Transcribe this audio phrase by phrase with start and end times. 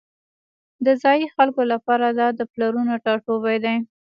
[0.85, 3.75] د ځایی خلکو لپاره دا د پلرونو ټاټوبی دی